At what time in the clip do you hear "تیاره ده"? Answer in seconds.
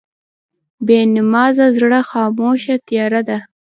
2.87-3.37